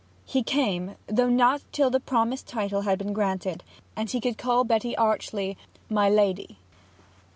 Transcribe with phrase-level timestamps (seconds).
[0.25, 3.63] He came, though not till the promised title had been granted,
[3.95, 5.57] and he could call Betty archly
[5.91, 6.57] 'My Lady.'